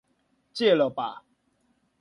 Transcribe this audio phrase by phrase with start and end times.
[0.51, 1.23] 戒了吧